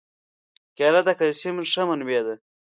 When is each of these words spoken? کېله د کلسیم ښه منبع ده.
کېله 0.77 1.01
د 1.07 1.09
کلسیم 1.19 1.55
ښه 1.71 1.83
منبع 1.89 2.19
ده. 2.25 2.35